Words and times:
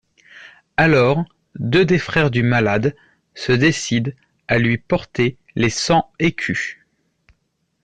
Alors 0.77 1.25
deux 1.59 1.85
des 1.85 1.99
frères 1.99 2.31
du 2.31 2.41
malade 2.41 2.95
se 3.35 3.51
décident 3.51 4.11
à 4.47 4.57
lui 4.57 4.79
porter 4.79 5.37
les 5.55 5.69
cent 5.69 6.11
écus. 6.17 6.77